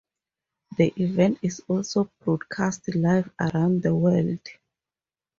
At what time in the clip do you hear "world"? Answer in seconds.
3.93-4.39